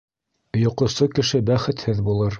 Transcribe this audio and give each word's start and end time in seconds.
Йоҡосо 0.61 1.09
кеше 1.19 1.45
бәхетһеҙ 1.53 2.03
булыр. 2.09 2.29